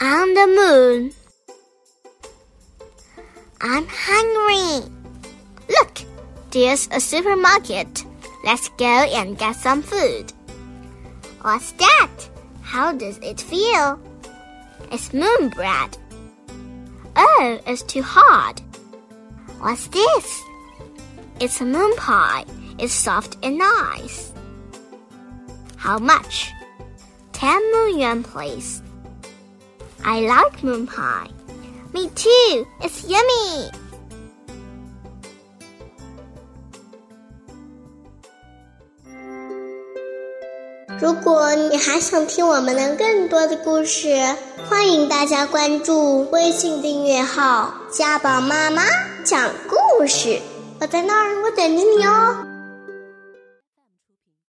[0.00, 1.12] on the moon.
[3.60, 4.90] I'm hungry.
[5.68, 6.00] Look,
[6.50, 8.04] there's a supermarket.
[8.44, 10.32] Let's go and get some food.
[11.42, 12.10] What's that?
[12.62, 14.00] How does it feel?
[14.90, 15.96] It's moon bread.
[17.16, 18.60] Oh, it's too hard.
[19.60, 20.42] What's this?
[21.40, 22.44] It's a moon pie.
[22.78, 24.32] It's soft and nice.
[25.76, 26.50] How much?
[27.32, 28.82] Ten million, please.
[30.06, 31.30] I like moon pie.
[31.94, 32.66] Me too.
[32.80, 33.70] It's yummy.
[41.00, 44.14] 如果你还想听我们的更多的故事，
[44.68, 48.82] 欢迎大家关注微信订阅号“家宝妈妈
[49.24, 50.38] 讲故事”。
[50.80, 52.53] 我在那儿，我等着你哦。